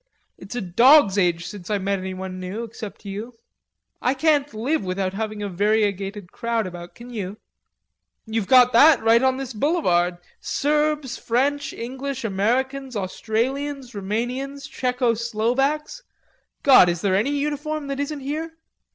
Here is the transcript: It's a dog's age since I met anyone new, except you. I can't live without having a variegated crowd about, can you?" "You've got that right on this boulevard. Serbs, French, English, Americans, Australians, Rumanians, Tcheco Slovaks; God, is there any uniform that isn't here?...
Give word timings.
It's 0.35 0.55
a 0.55 0.61
dog's 0.61 1.15
age 1.19 1.45
since 1.45 1.69
I 1.69 1.77
met 1.77 1.99
anyone 1.99 2.39
new, 2.39 2.63
except 2.63 3.05
you. 3.05 3.35
I 4.01 4.15
can't 4.15 4.51
live 4.51 4.83
without 4.83 5.13
having 5.13 5.43
a 5.43 5.47
variegated 5.47 6.31
crowd 6.31 6.65
about, 6.65 6.95
can 6.95 7.11
you?" 7.11 7.37
"You've 8.25 8.47
got 8.47 8.73
that 8.73 9.03
right 9.03 9.21
on 9.21 9.37
this 9.37 9.53
boulevard. 9.53 10.17
Serbs, 10.39 11.19
French, 11.19 11.71
English, 11.71 12.23
Americans, 12.25 12.95
Australians, 12.97 13.93
Rumanians, 13.93 14.67
Tcheco 14.67 15.15
Slovaks; 15.15 16.01
God, 16.63 16.89
is 16.89 17.01
there 17.01 17.13
any 17.15 17.37
uniform 17.37 17.85
that 17.85 17.99
isn't 17.99 18.21
here?... 18.21 18.57